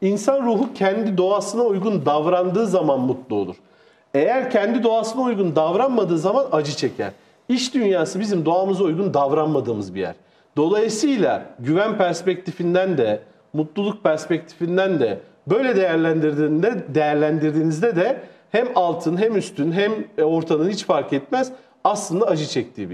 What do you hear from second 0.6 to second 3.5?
kendi doğasına uygun davrandığı zaman mutlu